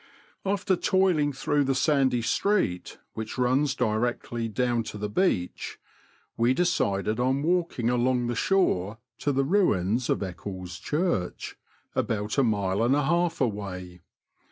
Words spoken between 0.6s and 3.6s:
toiling through the sandy street which